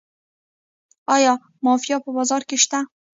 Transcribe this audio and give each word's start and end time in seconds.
آیا 1.15 1.33
مافیا 1.65 1.97
په 2.03 2.09
بازار 2.17 2.41
کې 2.49 2.57
شته؟ 2.63 2.79